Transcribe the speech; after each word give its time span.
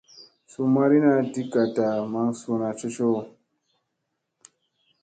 Suu 0.51 0.67
mariina 0.75 1.11
di 1.31 1.41
gaɗta 1.51 1.85
maŋ 2.11 2.27
suuna 2.39 2.69
cocoo. 2.79 3.19